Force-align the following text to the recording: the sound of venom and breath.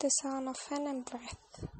the 0.00 0.08
sound 0.08 0.48
of 0.48 0.56
venom 0.68 0.86
and 0.88 1.04
breath. 1.04 1.73